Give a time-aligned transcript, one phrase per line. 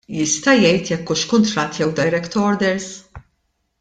[0.19, 2.89] Jista' jgħid jekk hux kuntratt jew direct orders?